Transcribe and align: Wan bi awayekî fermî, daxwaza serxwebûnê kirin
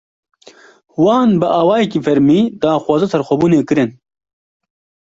Wan 1.03 1.29
bi 1.39 1.47
awayekî 1.61 1.99
fermî, 2.05 2.39
daxwaza 2.61 3.07
serxwebûnê 3.13 3.59
kirin 3.69 3.89